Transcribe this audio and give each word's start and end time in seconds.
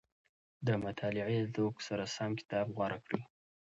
د 0.65 0.67
مطالعې 0.83 1.41
ذوق 1.53 1.75
سره 1.87 2.03
سم 2.15 2.31
کتاب 2.39 2.65
غوره 2.75 2.99
کړئ. 3.05 3.21